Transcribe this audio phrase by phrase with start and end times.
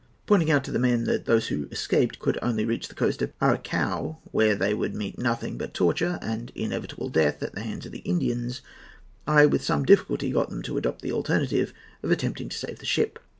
[0.25, 3.37] Pointing out to the men that those who escaped could only reach the coast of
[3.39, 7.91] Arauco, where they would meet nothing but torture and inevitable death at the hands of
[7.91, 8.63] the Indians,
[9.27, 12.85] I with some difficulty got them to adopt the alternative of attempting to save the
[12.87, 13.19] ship.